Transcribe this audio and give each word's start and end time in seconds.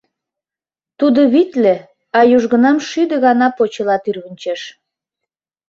Тудо 0.99 1.21
витле, 1.33 1.75
а 2.17 2.19
южгунам 2.35 2.77
шӱдӧ 2.87 3.15
гана 3.25 3.47
почела 3.57 3.97
тӱрвынчеш. 4.03 4.61